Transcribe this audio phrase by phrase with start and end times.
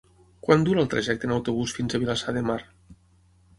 [0.45, 2.59] Quant dura el trajecte en autobús fins a Vilassar de Mar?